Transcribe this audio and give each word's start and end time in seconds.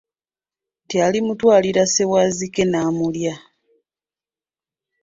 Nti 0.83 0.95
alimutwaLira 1.05 1.83
Ssewazzike 1.87 2.63
namulya. 2.71 3.35